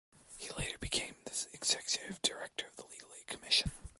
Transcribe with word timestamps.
He 0.35 0.49
later 0.57 0.79
became 0.79 1.13
the 1.25 1.47
Executive 1.53 2.19
Director 2.23 2.65
of 2.65 2.75
the 2.75 2.85
Legal 2.91 3.09
Aid 3.19 3.27
Commission. 3.27 3.69